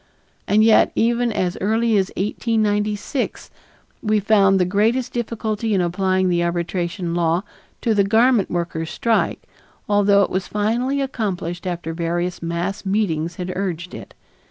[0.47, 3.51] And yet even as early as 1896,
[4.01, 7.43] we found the greatest difficulty in applying the arbitration law
[7.81, 9.43] to the garment workers' strike,
[9.87, 14.15] although it was finally accomplished after various mass meetings had urged it.